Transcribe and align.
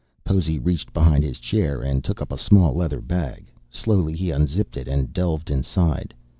Possy 0.23 0.57
reached 0.57 0.93
behind 0.95 1.23
his 1.23 1.37
chair 1.37 1.83
and 1.83 2.03
took 2.03 2.23
up 2.23 2.31
a 2.31 2.35
small 2.39 2.73
leather 2.73 3.01
bag. 3.01 3.51
Slowly 3.69 4.15
he 4.15 4.31
unzipped 4.31 4.75
it 4.75 4.87
and 4.87 5.13
delved 5.13 5.51
inside. 5.51 6.15